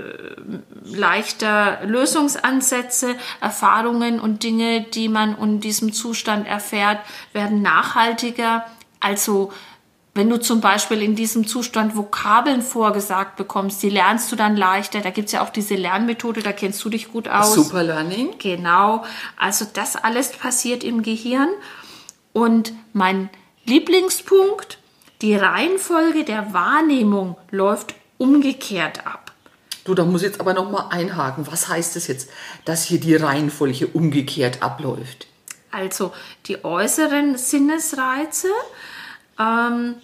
leichter 0.85 1.81
Lösungsansätze, 1.85 3.17
Erfahrungen 3.41 4.21
und 4.21 4.43
Dinge, 4.43 4.83
die 4.83 5.09
man 5.09 5.39
in 5.39 5.61
diesem 5.61 5.93
Zustand 5.93 6.47
erfährt, 6.47 6.99
werden 7.33 7.63
nachhaltiger. 7.63 8.67
Also 9.01 9.53
wenn 10.15 10.31
du 10.31 10.39
zum 10.39 10.61
Beispiel 10.61 11.03
in 11.03 11.17
diesem 11.17 11.47
Zustand 11.47 11.97
Vokabeln 11.97 12.63
vorgesagt 12.63 13.37
bekommst, 13.37 13.83
die 13.83 13.91
lernst 13.91 14.31
du 14.31 14.37
dann 14.37 14.57
leichter. 14.57 15.01
Da 15.01 15.11
gibt's 15.11 15.33
ja 15.33 15.43
auch 15.43 15.51
diese 15.51 15.75
Lernmethode, 15.75 16.43
da 16.43 16.53
kennst 16.53 16.85
du 16.85 16.89
dich 16.89 17.11
gut 17.11 17.27
aus. 17.27 17.55
Super 17.55 17.83
Learning. 17.83 18.39
Genau. 18.39 19.05
Also 19.37 19.67
das 19.73 19.97
alles 19.97 20.31
passiert 20.31 20.85
im 20.85 21.03
Gehirn. 21.03 21.49
Und 22.33 22.73
mein 22.93 23.29
Lieblingspunkt, 23.65 24.79
die 25.21 25.35
Reihenfolge 25.35 26.25
der 26.25 26.53
Wahrnehmung 26.53 27.37
läuft 27.51 27.95
umgekehrt 28.19 29.07
ab. 29.07 29.33
Du, 29.85 29.95
da 29.95 30.05
muss 30.05 30.23
ich 30.23 30.29
jetzt 30.29 30.41
aber 30.41 30.55
noch 30.55 30.71
mal 30.71 30.89
einhaken. 30.91 31.47
Was 31.51 31.69
heißt 31.69 31.97
es 31.97 32.05
das 32.05 32.09
jetzt, 32.09 32.31
dass 32.65 32.85
hier 32.85 33.01
die 33.01 33.17
Reihenfolge 33.17 33.89
umgekehrt 33.89 34.63
abläuft? 34.63 35.27
Also 35.71 36.13
die 36.47 36.65
äußeren 36.65 37.37
Sinnesreize 37.37 38.49
ähm, 39.39 39.97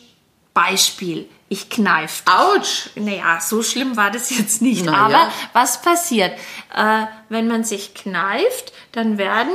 Beispiel, 0.54 1.28
ich 1.48 1.68
kneife. 1.68 2.24
Autsch! 2.26 2.90
Naja, 2.94 3.40
so 3.40 3.62
schlimm 3.62 3.96
war 3.96 4.10
das 4.10 4.36
jetzt 4.36 4.62
nicht. 4.62 4.84
Naja. 4.84 4.98
Aber 4.98 5.32
was 5.52 5.82
passiert? 5.82 6.32
Äh, 6.74 7.06
wenn 7.28 7.48
man 7.48 7.64
sich 7.64 7.94
kneift, 7.94 8.72
dann 8.92 9.18
werden 9.18 9.54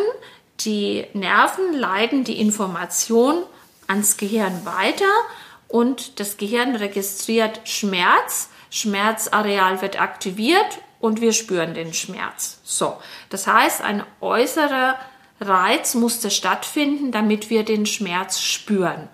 die 0.61 1.05
Nerven 1.13 1.73
leiten 1.73 2.23
die 2.23 2.39
Information 2.39 3.43
ans 3.87 4.17
Gehirn 4.17 4.65
weiter 4.65 5.11
und 5.67 6.19
das 6.19 6.37
Gehirn 6.37 6.75
registriert 6.75 7.61
Schmerz. 7.65 8.49
Schmerzareal 8.69 9.81
wird 9.81 9.99
aktiviert 9.99 10.79
und 10.99 11.21
wir 11.21 11.33
spüren 11.33 11.73
den 11.73 11.93
Schmerz. 11.93 12.59
So, 12.63 12.97
das 13.29 13.47
heißt, 13.47 13.81
ein 13.81 14.03
äußerer 14.21 14.97
Reiz 15.39 15.93
musste 15.93 16.31
stattfinden, 16.31 17.11
damit 17.11 17.49
wir 17.49 17.63
den 17.63 17.85
Schmerz 17.85 18.41
spüren. 18.41 19.07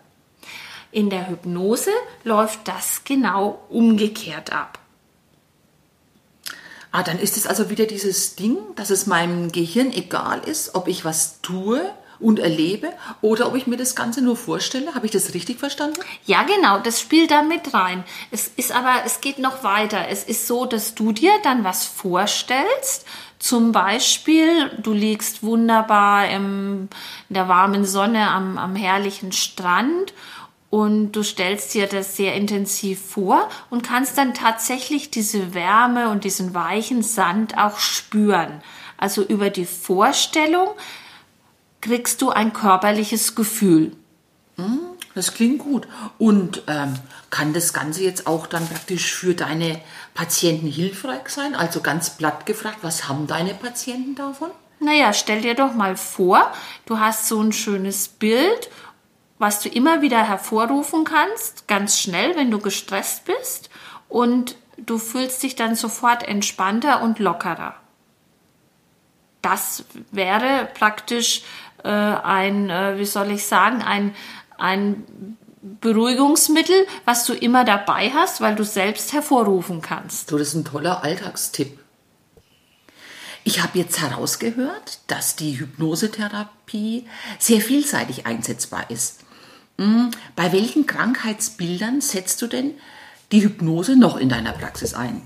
In 0.92 1.10
der 1.10 1.30
Hypnose 1.30 1.92
läuft 2.24 2.68
das 2.68 3.04
genau 3.04 3.64
umgekehrt 3.70 4.52
ab. 4.52 4.80
Ah, 6.92 7.04
dann 7.04 7.20
ist 7.20 7.38
es 7.38 7.48
also 7.48 7.70
wieder 7.70 7.86
dieses 7.86 8.36
Ding, 8.36 8.58
dass 8.76 8.90
es 8.90 9.08
meinem 9.08 9.52
Gehirn 9.52 9.94
egal 9.94 10.42
ist, 10.46 10.76
ob 10.76 10.90
ich 10.90 11.06
was 11.06 11.40
tue 11.42 11.90
und 12.22 12.40
erlebe 12.40 12.90
oder 13.22 13.48
ob 13.48 13.56
ich 13.56 13.66
mir 13.66 13.78
das 13.78 13.96
Ganze 13.96 14.22
nur 14.22 14.36
vorstelle. 14.36 14.94
Habe 14.94 15.06
ich 15.06 15.12
das 15.12 15.34
richtig 15.34 15.60
verstanden? 15.60 16.00
Ja, 16.26 16.44
genau, 16.44 16.80
das 16.80 17.00
spielt 17.00 17.32
da 17.32 17.42
mit 17.42 17.74
rein. 17.74 18.04
Es 18.30 18.48
ist 18.56 18.74
aber, 18.74 19.04
es 19.06 19.22
geht 19.22 19.40
noch 19.40 19.64
weiter. 19.64 20.08
Es 20.10 20.24
ist 20.26 20.48
so, 20.48 20.66
dass 20.66 20.94
du 20.94 21.14
dir 21.14 21.32
dann 21.44 21.64
was 21.64 21.86
vorstellst. 21.86 23.06
Zum 23.40 23.72
Beispiel, 23.72 24.70
du 24.78 24.94
liegst 24.94 25.42
wunderbar 25.42 26.30
im, 26.30 26.90
in 27.30 27.34
der 27.34 27.48
warmen 27.48 27.86
Sonne 27.86 28.30
am, 28.30 28.58
am 28.58 28.76
herrlichen 28.76 29.32
Strand 29.32 30.14
und 30.72 31.12
du 31.12 31.22
stellst 31.22 31.74
dir 31.74 31.86
das 31.86 32.16
sehr 32.16 32.34
intensiv 32.34 33.00
vor 33.00 33.50
und 33.70 33.84
kannst 33.84 34.18
dann 34.18 34.34
tatsächlich 34.34 35.12
diese 35.12 35.54
Wärme 35.54 36.10
und 36.10 36.24
diesen 36.24 36.56
weichen 36.56 37.04
Sand 37.04 37.58
auch 37.58 37.78
spüren. 37.78 38.64
Also 38.98 39.22
über 39.22 39.50
die 39.50 39.66
Vorstellung 39.66 40.70
kriegst 41.82 42.22
du 42.22 42.30
ein 42.30 42.54
körperliches 42.54 43.36
Gefühl. 43.36 43.92
Hm, 44.56 44.80
das 45.14 45.34
klingt 45.34 45.60
gut. 45.60 45.90
Und 46.18 46.64
ähm, 46.68 46.94
kann 47.30 47.52
das 47.52 47.74
Ganze 47.74 48.04
jetzt 48.04 48.26
auch 48.26 48.48
dann 48.48 48.66
praktisch 48.66 49.14
für 49.14 49.34
deine 49.34 49.82
Patienten 50.14 50.68
hilfreich 50.68 51.28
sein? 51.28 51.54
Also 51.54 51.82
ganz 51.82 52.12
platt 52.12 52.46
gefragt, 52.46 52.78
was 52.82 53.10
haben 53.10 53.28
deine 53.28 53.54
Patienten 53.54 54.16
davon? 54.16 54.52
Naja, 54.80 55.12
stell 55.12 55.42
dir 55.42 55.54
doch 55.54 55.74
mal 55.74 55.98
vor, 55.98 56.50
du 56.86 56.98
hast 56.98 57.28
so 57.28 57.42
ein 57.42 57.52
schönes 57.52 58.08
Bild 58.08 58.70
was 59.42 59.60
du 59.60 59.70
immer 59.70 60.04
wieder 60.04 60.24
hervorrufen 60.24 61.04
kannst, 61.04 61.68
ganz 61.68 62.00
schnell, 62.00 62.36
wenn 62.36 62.52
du 62.52 62.60
gestresst 62.60 63.26
bist 63.26 63.72
und 64.08 64.56
du 64.78 65.00
fühlst 65.00 65.42
dich 65.42 65.56
dann 65.56 65.76
sofort 65.76 66.22
entspannter 66.22 67.02
und 67.02 67.18
lockerer. 67.18 67.74
Das 69.42 69.84
wäre 70.12 70.70
praktisch 70.76 71.42
äh, 71.84 71.90
ein, 71.90 72.70
äh, 72.70 73.00
wie 73.00 73.06
soll 73.06 73.32
ich 73.32 73.48
sagen, 73.48 73.82
ein, 73.82 74.14
ein 74.60 75.38
Beruhigungsmittel, 75.64 76.86
was 77.06 77.26
du 77.26 77.34
immer 77.34 77.66
dabei 77.66 78.12
hast, 78.14 78.42
weil 78.42 78.54
du 78.54 78.64
selbst 78.64 79.12
hervorrufen 79.12 79.82
kannst. 79.82 80.30
So, 80.30 80.38
das 80.38 80.50
ist 80.50 80.54
ein 80.54 80.66
toller 80.66 81.04
Alltagstipp. 81.04 81.80
Ich 83.44 83.64
habe 83.64 83.80
jetzt 83.80 84.00
herausgehört, 84.00 85.00
dass 85.08 85.36
die 85.36 85.60
Hypnosetherapie 85.60 87.08
sehr 87.40 87.60
vielseitig 87.60 88.28
einsetzbar 88.28 88.92
ist. 88.92 89.21
Hm, 89.82 90.12
bei 90.36 90.54
welchen 90.54 90.86
Krankheitsbildern 90.86 92.02
setzt 92.02 92.40
du 92.44 92.48
denn 92.48 92.76
die 93.32 93.42
Hypnose 93.42 93.96
noch 93.96 94.16
in 94.16 94.30
deiner 94.30 94.52
Praxis 94.52 94.94
ein? 94.94 95.24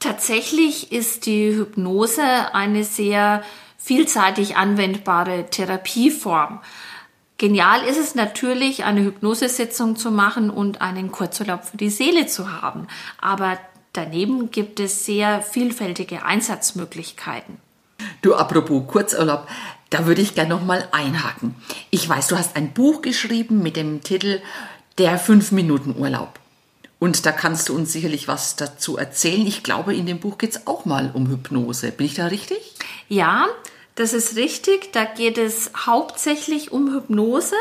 Tatsächlich 0.00 0.92
ist 0.92 1.26
die 1.26 1.54
Hypnose 1.54 2.22
eine 2.54 2.84
sehr 2.84 3.42
vielseitig 3.76 4.56
anwendbare 4.56 5.50
Therapieform. 5.50 6.60
Genial 7.36 7.84
ist 7.84 7.98
es 7.98 8.14
natürlich, 8.14 8.84
eine 8.84 9.04
Hypnosesitzung 9.04 9.96
zu 9.96 10.10
machen 10.10 10.48
und 10.48 10.80
einen 10.80 11.12
Kurzurlaub 11.12 11.64
für 11.64 11.76
die 11.76 11.90
Seele 11.90 12.26
zu 12.26 12.50
haben. 12.50 12.86
Aber 13.20 13.58
daneben 13.92 14.50
gibt 14.50 14.80
es 14.80 15.04
sehr 15.04 15.42
vielfältige 15.42 16.24
Einsatzmöglichkeiten. 16.24 17.58
Du, 18.22 18.34
apropos 18.34 18.86
Kurzurlaub, 18.86 19.46
da 19.94 20.06
würde 20.06 20.22
ich 20.22 20.34
gerne 20.34 20.50
noch 20.50 20.64
mal 20.64 20.88
einhaken. 20.90 21.54
Ich 21.90 22.08
weiß, 22.08 22.26
du 22.26 22.36
hast 22.36 22.56
ein 22.56 22.72
Buch 22.72 23.00
geschrieben 23.00 23.62
mit 23.62 23.76
dem 23.76 24.02
Titel 24.02 24.40
Der 24.98 25.20
5-Minuten-Urlaub. 25.20 26.40
Und 26.98 27.24
da 27.26 27.30
kannst 27.30 27.68
du 27.68 27.76
uns 27.76 27.92
sicherlich 27.92 28.26
was 28.26 28.56
dazu 28.56 28.96
erzählen. 28.96 29.46
Ich 29.46 29.62
glaube, 29.62 29.94
in 29.94 30.06
dem 30.06 30.18
Buch 30.18 30.36
geht 30.36 30.50
es 30.50 30.66
auch 30.66 30.84
mal 30.84 31.12
um 31.14 31.28
Hypnose. 31.28 31.92
Bin 31.92 32.06
ich 32.06 32.14
da 32.14 32.26
richtig? 32.26 32.58
Ja, 33.08 33.46
das 33.94 34.14
ist 34.14 34.34
richtig. 34.34 34.92
Da 34.92 35.04
geht 35.04 35.38
es 35.38 35.70
hauptsächlich 35.76 36.72
um 36.72 36.92
Hypnose 36.92 37.54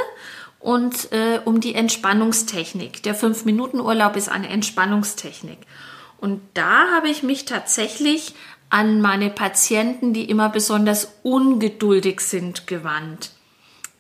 und 0.60 1.12
äh, 1.12 1.40
um 1.46 1.60
die 1.62 1.76
Entspannungstechnik. 1.76 3.04
Der 3.04 3.16
5-Minuten-Urlaub 3.16 4.16
ist 4.16 4.30
eine 4.30 4.50
Entspannungstechnik. 4.50 5.60
Und 6.18 6.42
da 6.56 6.90
habe 6.96 7.10
ich 7.10 7.22
mich 7.22 7.46
tatsächlich 7.46 8.34
an 8.74 9.02
meine 9.02 9.30
Patienten, 9.30 10.14
die 10.14 10.28
immer 10.28 10.50
besonders 10.50 11.20
ungeduldig 11.22 12.22
sind, 12.22 12.66
gewandt. 12.66 13.30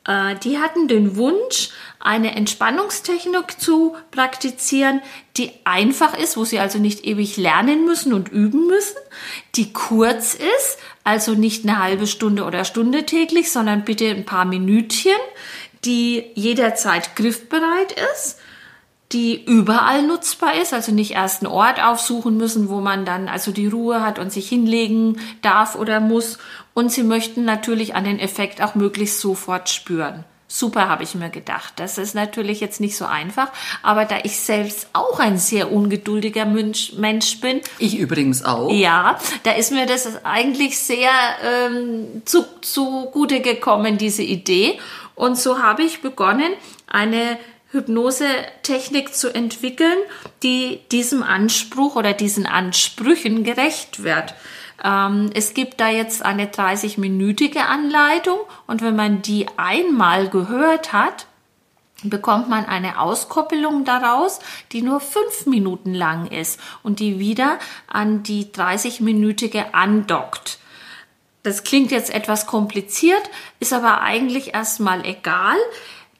Äh, 0.08 0.36
die 0.44 0.58
hatten 0.58 0.88
den 0.88 1.16
Wunsch, 1.16 1.70
eine 2.00 2.36
Entspannungstechnik 2.36 3.62
zu 3.62 3.96
praktizieren, 4.10 5.02
die 5.38 5.52
einfach 5.64 6.18
ist, 6.18 6.38
wo 6.38 6.44
Sie 6.44 6.58
also 6.58 6.80
nicht 6.80 7.06
ewig 7.06 7.38
lernen 7.38 7.86
müssen 7.86 8.14
und 8.14 8.30
üben 8.30 8.66
müssen, 8.66 8.98
die 9.54 9.72
kurz 9.74 10.34
ist, 10.34 10.80
also 11.04 11.36
nicht 11.36 11.66
eine 11.66 11.78
halbe 11.78 12.08
Stunde 12.08 12.44
oder 12.44 12.66
Stunde 12.66 13.06
täglich, 13.06 13.52
sondern 13.52 13.86
bitte 13.86 14.10
ein 14.10 14.26
paar 14.26 14.46
Minütchen, 14.46 15.12
die 15.86 16.32
jederzeit 16.34 17.16
griffbereit 17.16 17.92
ist 18.16 18.40
die 19.12 19.44
überall 19.44 20.04
nutzbar 20.04 20.56
ist, 20.60 20.74
also 20.74 20.92
nicht 20.92 21.12
erst 21.12 21.44
einen 21.44 21.52
Ort 21.52 21.84
aufsuchen 21.84 22.38
müssen, 22.38 22.70
wo 22.70 22.80
man 22.80 23.06
dann 23.06 23.28
also 23.28 23.52
die 23.52 23.68
Ruhe 23.68 24.02
hat 24.02 24.18
und 24.18 24.32
sich 24.32 24.50
hinlegen 24.50 25.20
darf 25.42 25.76
oder 25.76 26.00
muss. 26.00 26.40
Und 26.74 26.92
sie 26.92 27.04
möchten 27.04 27.46
natürlich 27.46 27.94
an 27.96 28.06
den 28.06 28.20
Effekt 28.20 28.62
auch 28.62 28.74
möglichst 28.74 29.20
sofort 29.20 29.70
spüren. 29.70 30.26
Super, 30.48 30.88
habe 30.88 31.04
ich 31.04 31.16
mir 31.16 31.32
gedacht. 31.32 31.74
Das 31.78 31.98
ist 31.98 32.14
natürlich 32.14 32.60
jetzt 32.60 32.80
nicht 32.80 32.96
so 32.96 33.06
einfach, 33.06 33.48
aber 33.82 34.06
da 34.06 34.18
ich 34.22 34.40
selbst 34.40 34.88
auch 34.94 35.20
ein 35.20 35.40
sehr 35.40 35.72
ungeduldiger 35.72 36.46
Mensch, 36.46 36.94
Mensch 36.94 37.40
bin. 37.42 37.62
Ich 37.80 37.98
übrigens 37.98 38.46
auch. 38.46 38.70
Ja, 38.72 39.18
da 39.42 39.54
ist 39.54 39.72
mir 39.72 39.88
das 39.88 40.24
eigentlich 40.24 40.78
sehr 40.78 41.10
ähm, 41.44 42.22
zu, 42.26 42.46
zugute 42.62 43.42
gekommen, 43.42 43.98
diese 43.98 44.22
Idee. 44.22 44.80
Und 45.16 45.40
so 45.40 45.60
habe 45.60 45.82
ich 45.82 46.02
begonnen, 46.02 46.54
eine 46.86 47.40
Hypnosetechnik 47.74 49.14
zu 49.14 49.34
entwickeln, 49.34 49.98
die 50.44 50.80
diesem 50.92 51.24
Anspruch 51.24 51.96
oder 51.96 52.14
diesen 52.14 52.46
Ansprüchen 52.46 53.44
gerecht 53.44 54.04
wird. 54.04 54.36
Ähm, 54.84 55.32
es 55.34 55.54
gibt 55.54 55.80
da 55.80 55.90
jetzt 55.90 56.24
eine 56.24 56.46
30-minütige 56.46 57.60
Anleitung 57.60 58.38
und 58.68 58.82
wenn 58.82 58.96
man 58.96 59.22
die 59.22 59.48
einmal 59.58 60.30
gehört 60.30 60.94
hat, 60.94 61.28
bekommt 62.04 62.50
man 62.50 62.66
eine 62.66 63.00
Auskoppelung 63.00 63.86
daraus, 63.86 64.40
die 64.72 64.82
nur 64.82 65.00
fünf 65.00 65.46
Minuten 65.46 65.94
lang 65.94 66.28
ist 66.28 66.60
und 66.84 67.00
die 67.00 67.20
wieder 67.20 67.60
an 67.88 68.24
die 68.24 68.46
30-minütige 68.46 69.74
andockt. 69.74 70.60
Das 71.44 71.64
klingt 71.64 71.92
jetzt 71.92 72.14
etwas 72.14 72.46
kompliziert, 72.48 73.30
ist 73.60 73.74
aber 73.74 74.02
eigentlich 74.02 74.54
erstmal 74.54 75.06
egal. 75.06 75.58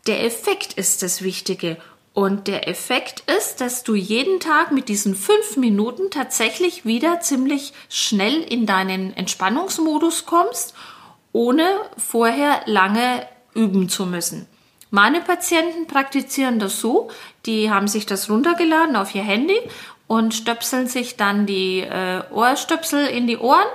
Der 0.08 0.26
Effekt 0.26 0.74
ist 0.74 1.02
das 1.02 1.22
Wichtige. 1.22 1.78
Und 2.14 2.48
der 2.48 2.68
Effekt 2.68 3.24
ist, 3.38 3.62
dass 3.62 3.84
du 3.84 3.96
jeden 3.96 4.40
Tag 4.40 4.72
mit 4.72 4.88
diesen 4.88 5.16
fünf 5.16 5.58
Minuten 5.58 6.12
tatsächlich 6.12 6.86
wieder 6.86 7.22
ziemlich 7.22 7.74
schnell 7.90 8.42
in 8.44 8.66
deinen 8.68 9.16
Entspannungsmodus 9.16 10.26
kommst, 10.26 10.76
ohne 11.32 11.66
vorher 11.98 12.62
lange 12.66 13.26
üben 13.56 13.90
zu 13.90 14.06
müssen. 14.06 14.48
Meine 14.92 15.22
Patienten 15.22 15.88
praktizieren 15.88 16.60
das 16.60 16.80
so, 16.80 17.10
die 17.48 17.72
haben 17.72 17.88
sich 17.88 18.06
das 18.06 18.30
runtergeladen 18.30 18.96
auf 18.96 19.16
ihr 19.16 19.24
Handy 19.24 19.58
und 20.06 20.36
stöpseln 20.36 20.88
sich 20.88 21.18
dann 21.18 21.48
die 21.48 21.80
äh, 21.80 22.22
Ohrstöpsel 22.32 23.08
in 23.08 23.26
die 23.26 23.38
Ohren 23.38 23.66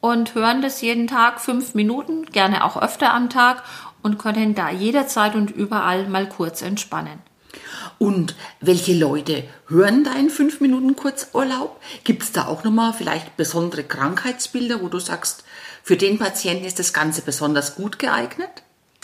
und 0.00 0.34
hören 0.34 0.60
das 0.60 0.82
jeden 0.82 1.06
Tag 1.06 1.40
fünf 1.40 1.74
Minuten, 1.74 2.26
gerne 2.26 2.64
auch 2.64 2.80
öfter 2.80 3.14
am 3.14 3.30
Tag 3.30 3.62
und 4.08 4.18
können 4.18 4.54
da 4.54 4.70
jederzeit 4.70 5.34
und 5.34 5.50
überall 5.50 6.08
mal 6.08 6.26
kurz 6.26 6.62
entspannen. 6.62 7.18
Und 7.98 8.34
welche 8.60 8.94
Leute 8.94 9.44
hören 9.66 10.02
deinen 10.02 10.30
5 10.30 10.60
Minuten 10.60 10.96
Kurzurlaub? 10.96 11.78
Gibt 12.04 12.22
es 12.22 12.32
da 12.32 12.46
auch 12.46 12.64
nochmal 12.64 12.94
vielleicht 12.94 13.36
besondere 13.36 13.84
Krankheitsbilder, 13.84 14.80
wo 14.80 14.88
du 14.88 14.98
sagst, 14.98 15.44
für 15.82 15.98
den 15.98 16.18
Patienten 16.18 16.64
ist 16.64 16.78
das 16.78 16.94
Ganze 16.94 17.20
besonders 17.20 17.74
gut 17.74 17.98
geeignet? 17.98 18.50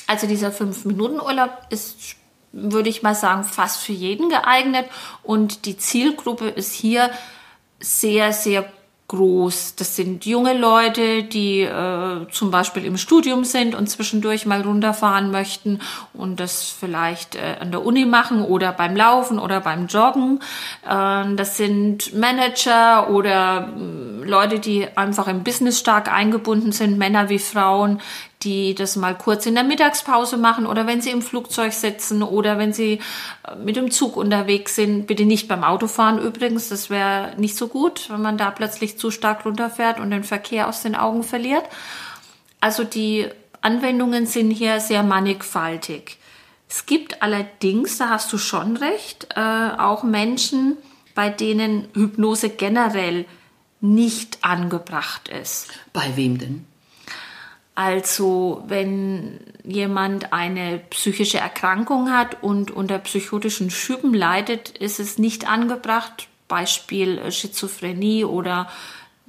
Also 0.07 0.27
dieser 0.27 0.53
5 0.53 0.87
Minuten 0.87 1.21
Urlaub 1.21 1.51
ist, 1.69 2.17
würde 2.53 2.89
ich 2.89 3.03
mal 3.03 3.15
sagen, 3.15 3.45
fast 3.45 3.83
für 3.83 3.93
jeden 3.93 4.31
geeignet 4.31 4.87
und 5.23 5.67
die 5.67 5.77
Zielgruppe 5.77 6.49
ist 6.49 6.73
hier 6.73 7.11
sehr, 7.79 8.33
sehr 8.33 8.73
groß. 9.09 9.77
Das 9.77 9.97
sind 9.97 10.25
junge 10.25 10.57
Leute, 10.57 11.25
die 11.25 11.61
äh, 11.61 12.27
zum 12.31 12.51
Beispiel 12.51 12.85
im 12.85 12.97
Studium 12.97 13.45
sind 13.45 13.75
und 13.75 13.89
zwischendurch 13.89 14.47
mal 14.47 14.63
runterfahren 14.63 15.31
möchten 15.31 15.81
und 16.15 16.41
das 16.41 16.65
vielleicht 16.71 17.35
äh, 17.35 17.57
an 17.61 17.71
der 17.71 17.85
Uni 17.85 18.07
machen 18.07 18.43
oder 18.43 18.73
beim 18.73 18.97
Laufen 18.97 19.39
oder 19.39 19.61
beim 19.61 19.89
Joggen. 19.89 20.41
Äh, 20.89 21.35
das 21.35 21.57
sind 21.59 22.15
Manager 22.15 23.11
oder 23.11 23.69
äh, 23.77 24.25
Leute, 24.25 24.59
die 24.59 24.89
einfach 24.97 25.29
im 25.29 25.45
Business 25.45 25.79
stark 25.79 26.11
eingebunden 26.11 26.73
sind, 26.73 26.97
Männer 26.97 27.29
wie 27.29 27.39
Frauen, 27.39 28.01
die 28.45 28.75
das 28.75 28.97
mal 28.97 29.17
kurz 29.17 29.47
in 29.47 29.55
der 29.55 29.65
Mittagspause 29.65 30.37
machen 30.37 30.67
oder 30.67 30.87
wenn 30.87 31.01
sie 31.01 31.11
im 31.11 31.23
Flugzeug 31.23 31.73
sitzen 31.73 32.23
oder 32.23 32.59
wenn 32.59 32.73
sie 32.73 33.01
äh, 33.47 33.57
mit 33.57 33.77
dem 33.77 33.91
Zug 33.91 34.17
unterwegs 34.17 34.75
sind. 34.75 35.07
Bitte 35.07 35.25
nicht 35.25 35.49
beim 35.49 35.65
Autofahren 35.65 36.19
übrigens, 36.19 36.69
das 36.69 36.91
wäre 36.91 37.35
nicht 37.37 37.57
so 37.57 37.69
gut, 37.69 38.11
wenn 38.11 38.23
man 38.23 38.39
da 38.39 38.51
plötzlich 38.51 38.99
zu 38.99 39.11
stark 39.11 39.45
runterfährt 39.45 39.99
und 39.99 40.11
den 40.11 40.25
Verkehr 40.25 40.69
aus 40.69 40.83
den 40.83 40.95
Augen 40.95 41.23
verliert. 41.23 41.65
Also 42.61 42.85
die 42.85 43.27
Anwendungen 43.61 44.27
sind 44.27 44.51
hier 44.51 44.81
sehr 44.81 45.03
mannigfaltig. 45.03 46.19
Es 46.69 46.87
gibt 46.87 47.23
allerdings, 47.23 47.99
da 47.99 48.11
hast 48.11 48.33
du 48.33 48.39
schon 48.39 48.77
recht, 48.77 49.29
äh, 49.37 49.41
auch 49.41 50.03
Menschen, 50.03 50.77
bei 51.15 51.31
denen 51.31 51.89
Hypnose 51.95 52.51
generell 52.51 53.27
nicht 53.81 54.39
angebracht 54.43 55.29
ist. 55.29 55.69
Bei 55.93 56.17
wem 56.17 56.39
denn? 56.39 56.67
Also 57.75 58.63
wenn 58.69 59.41
jemand 59.65 60.33
eine 60.33 60.79
psychische 60.91 61.39
Erkrankung 61.39 62.11
hat 62.13 62.43
und 62.43 62.71
unter 62.71 62.99
psychotischen 62.99 63.71
Schüben 63.71 64.15
leidet, 64.15 64.71
ist 64.71 65.01
es 65.01 65.19
nicht 65.19 65.49
angebracht. 65.49 66.29
Beispiel 66.47 67.33
Schizophrenie 67.33 68.25
oder 68.25 68.69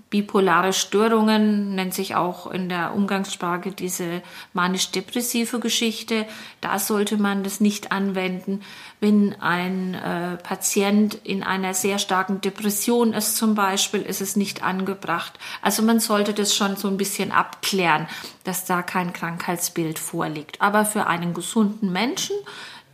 bipolare 0.09 0.71
Störungen, 0.71 1.75
nennt 1.75 1.93
sich 1.93 2.15
auch 2.15 2.49
in 2.51 2.69
der 2.69 2.93
Umgangssprache 2.93 3.71
diese 3.71 4.21
manisch-depressive 4.53 5.59
Geschichte. 5.59 6.25
Da 6.61 6.79
sollte 6.79 7.17
man 7.17 7.43
das 7.43 7.59
nicht 7.59 7.91
anwenden. 7.91 8.61
Wenn 8.99 9.39
ein 9.41 9.95
äh, 9.95 10.37
Patient 10.37 11.15
in 11.23 11.43
einer 11.43 11.73
sehr 11.73 11.99
starken 11.99 12.39
Depression 12.39 13.13
ist 13.13 13.35
zum 13.35 13.55
Beispiel, 13.55 14.01
ist 14.01 14.21
es 14.21 14.35
nicht 14.35 14.63
angebracht. 14.63 15.37
Also 15.61 15.81
man 15.83 15.99
sollte 15.99 16.33
das 16.33 16.55
schon 16.55 16.75
so 16.75 16.87
ein 16.87 16.97
bisschen 16.97 17.31
abklären, 17.31 18.07
dass 18.43 18.65
da 18.65 18.83
kein 18.83 19.11
Krankheitsbild 19.11 19.99
vorliegt. 19.99 20.61
Aber 20.61 20.85
für 20.85 21.07
einen 21.07 21.33
gesunden 21.33 21.91
Menschen 21.91 22.35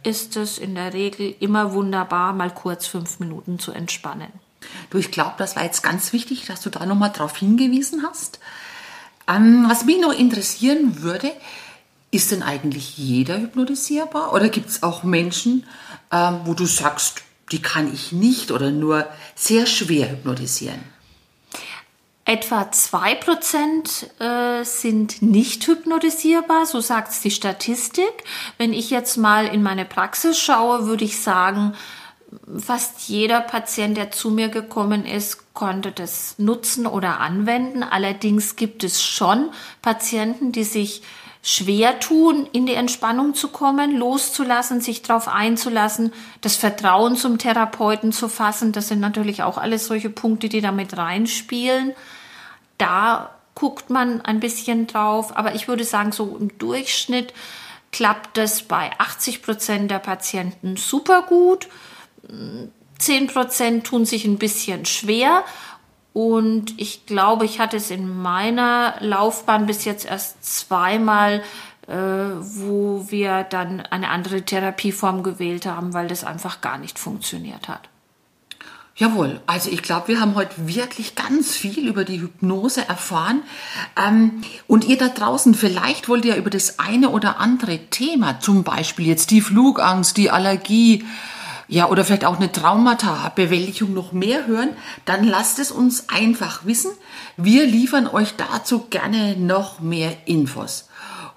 ist 0.04 0.38
es 0.38 0.58
in 0.58 0.76
der 0.76 0.93
Regel 0.93 1.36
immer 1.39 1.74
wunderbar, 1.74 2.34
mal 2.34 2.52
kurz 2.52 2.88
fünf 2.88 3.19
Minuten 3.19 3.60
zu 3.60 3.71
entspannen. 3.71 4.32
Du, 4.89 4.97
ich 4.97 5.12
glaube, 5.12 5.34
das 5.38 5.56
war 5.56 5.63
jetzt 5.63 5.84
ganz 5.84 6.13
wichtig, 6.13 6.45
dass 6.45 6.62
du 6.62 6.69
da 6.69 6.86
nochmal 6.86 7.12
drauf 7.12 7.38
hingewiesen 7.38 8.04
hast. 8.08 8.39
Ähm, 9.28 9.65
was 9.67 9.86
mich 9.86 10.00
noch 10.00 10.13
interessieren 10.13 11.02
würde, 11.02 11.32
ist 12.12 12.32
denn 12.32 12.43
eigentlich 12.43 12.97
jeder 12.97 13.39
hypnotisierbar? 13.39 14.34
Oder 14.34 14.50
gibt 14.50 14.69
es 14.69 14.84
auch 14.84 15.04
Menschen, 15.04 15.65
ähm, 16.12 16.41
wo 16.43 16.54
du 16.54 16.65
sagst, 16.65 17.24
die 17.52 17.62
kann 17.62 17.91
ich 17.93 18.12
nicht 18.12 18.52
oder 18.52 18.71
nur 18.71 19.08
sehr 19.36 19.65
schwer 19.65 20.12
hypnotisieren? 20.12 20.82
Etwa 22.24 22.62
2% 22.63 24.21
äh, 24.21 24.63
sind 24.63 25.21
nicht 25.21 25.65
hypnotisierbar, 25.67 26.65
so 26.65 26.80
sagt 26.80 27.12
es 27.12 27.21
die 27.21 27.32
Statistik. 27.32 28.24
Wenn 28.58 28.74
ich 28.74 28.89
jetzt 28.89 29.17
mal 29.17 29.47
in 29.47 29.63
meine 29.63 29.86
Praxis 29.86 30.38
schaue, 30.38 30.86
würde 30.86 31.04
ich 31.04 31.19
sagen, 31.19 31.74
fast 32.58 33.08
jeder 33.10 33.41
Patient, 33.41 33.98
der 33.98 34.12
zu 34.12 34.30
mir 34.30 34.50
gekommen 34.50 35.06
ist, 35.06 35.54
konnte 35.54 35.91
das 35.91 36.36
nutzen 36.38 36.88
oder 36.88 37.20
anwenden. 37.20 37.84
Allerdings 37.84 38.56
gibt 38.56 38.84
es 38.84 39.04
schon 39.04 39.50
Patienten, 39.82 40.52
die 40.52 40.63
sich 40.63 41.02
schwer 41.44 42.00
tun, 42.00 42.48
in 42.52 42.65
die 42.65 42.76
Entspannung 42.76 43.34
zu 43.34 43.48
kommen, 43.48 43.98
loszulassen, 43.98 44.80
sich 44.80 45.02
darauf 45.02 45.28
einzulassen, 45.28 46.13
das 46.41 46.56
Vertrauen 46.56 47.15
zum 47.15 47.38
Therapeuten 47.38 48.12
zu 48.12 48.30
fassen. 48.30 48.72
Das 48.72 48.88
sind 48.88 49.00
natürlich 49.00 49.41
auch 49.41 49.58
alles 49.58 49.88
solche 49.88 50.10
Punkte, 50.10 50.50
die 50.50 50.62
damit 50.62 50.96
reinspielen. 50.98 51.94
Da 52.78 53.32
guckt 53.56 53.89
man 53.89 54.22
ein 54.22 54.39
bisschen 54.39 54.88
drauf, 54.88 55.36
aber 55.36 55.56
ich 55.56 55.67
würde 55.67 55.84
sagen, 55.84 56.12
so 56.12 56.38
im 56.39 56.58
Durchschnitt 56.58 57.34
klappt 57.91 58.38
das 58.38 58.63
bei 58.63 58.91
80 58.98 59.41
Prozent 59.41 59.91
der 59.91 60.00
Patienten 60.00 60.78
super 60.78 61.24
gut. 61.24 61.67
10 62.98 63.28
Prozent 63.28 63.86
tun 63.86 64.06
sich 64.06 64.26
ein 64.26 64.38
bisschen 64.38 64.86
schwer. 64.86 65.44
Und 66.13 66.80
ich 66.80 67.06
glaube, 67.06 67.46
ich 67.46 67.60
hatte 67.60 67.78
es 67.78 67.89
in 67.89 68.22
meiner 68.22 68.96
Laufbahn 69.00 69.65
bis 69.65 69.86
jetzt 69.86 70.06
erst 70.06 70.44
zweimal, 70.44 71.41
äh, 71.88 71.94
wo 71.94 73.06
wir 73.10 73.44
dann 73.44 73.82
eine 73.82 74.10
andere 74.10 74.41
Therapieform 74.41 75.24
gewählt 75.24 75.65
haben, 75.65 75.94
weil 75.94 76.08
das 76.08 76.24
einfach 76.24 76.62
gar 76.62 76.78
nicht 76.78 77.00
funktioniert 77.00 77.70
hat. 77.70 77.89
Jawohl, 78.98 79.39
also 79.48 79.72
ich 79.72 79.82
glaube, 79.82 80.10
wir 80.10 80.20
haben 80.20 80.36
heute 80.36 80.67
wirklich 80.67 81.15
ganz 81.15 81.56
viel 81.56 81.88
über 81.88 82.04
die 82.04 82.22
Hypnose 82.22 82.88
erfahren. 82.88 83.41
Ähm, 83.98 84.44
und 84.67 84.84
ihr 84.84 84.98
da 84.98 85.08
draußen, 85.08 85.56
vielleicht 85.56 86.10
wollt 86.10 86.26
ihr 86.26 86.36
über 86.36 86.50
das 86.50 86.78
eine 86.78 87.10
oder 87.10 87.39
andere 87.39 87.80
Thema, 87.89 88.41
zum 88.41 88.63
Beispiel 88.63 89.08
jetzt 89.08 89.32
die 89.32 89.41
Flugangst, 89.41 90.17
die 90.17 90.30
Allergie, 90.30 91.06
ja, 91.72 91.88
oder 91.88 92.04
vielleicht 92.04 92.26
auch 92.26 92.36
eine 92.36 92.52
Traumata-Bewältigung 92.52 93.94
noch 93.94 94.12
mehr 94.12 94.46
hören, 94.46 94.72
dann 95.06 95.24
lasst 95.24 95.58
es 95.58 95.72
uns 95.72 96.10
einfach 96.10 96.66
wissen. 96.66 96.92
Wir 97.38 97.66
liefern 97.66 98.08
euch 98.08 98.34
dazu 98.36 98.88
gerne 98.90 99.38
noch 99.38 99.80
mehr 99.80 100.12
Infos. 100.26 100.90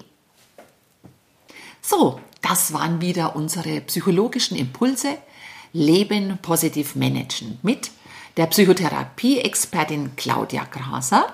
So, 1.83 2.21
das 2.41 2.73
waren 2.73 3.03
wieder 3.03 3.37
unsere 3.37 3.83
psychologischen 3.83 4.57
Impulse. 4.57 5.19
Leben 5.73 6.39
positiv 6.41 6.95
managen 6.95 7.59
mit 7.63 7.91
der 8.37 8.47
Psychotherapie-Expertin 8.47 10.17
Claudia 10.17 10.65
Graser 10.71 11.27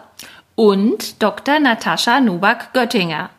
und 0.54 1.20
Dr. 1.22 1.58
Natascha 1.58 2.20
Nubak-Göttinger. 2.20 3.30